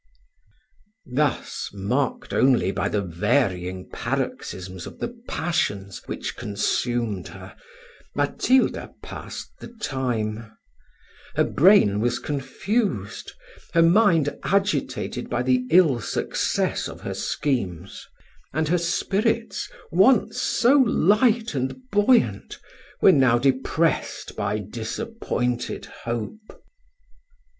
Thus, 1.13 1.69
marked 1.73 2.33
only 2.33 2.71
by 2.71 2.89
the 2.89 3.03
varying 3.03 3.87
paroxysms 3.91 4.87
of 4.87 4.97
the 4.97 5.15
passions 5.29 6.01
which 6.07 6.35
consumed 6.35 7.27
her, 7.27 7.55
Matilda 8.15 8.95
passed 9.03 9.51
the 9.59 9.67
time: 9.67 10.57
her 11.35 11.43
brain 11.43 11.99
was 11.99 12.17
confused, 12.17 13.33
her 13.75 13.83
mind 13.83 14.35
agitated 14.41 15.29
by 15.29 15.43
the 15.43 15.67
ill 15.69 15.99
success 15.99 16.87
of 16.89 17.01
her 17.01 17.13
schemes, 17.13 18.07
and 18.53 18.69
her 18.69 18.79
spirits, 18.79 19.69
once 19.91 20.41
so 20.41 20.77
light 20.79 21.53
and 21.53 21.91
buoyant, 21.91 22.57
were 23.01 23.11
now 23.11 23.37
depressed 23.37 24.35
by 24.35 24.57
disappointed 24.57 25.85
hope. 26.05 26.59